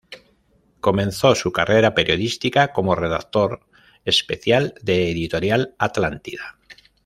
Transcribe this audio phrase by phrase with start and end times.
[0.79, 3.67] Comenzó su carrera periodística como redactor
[4.03, 6.57] especial de Editorial Atlántida.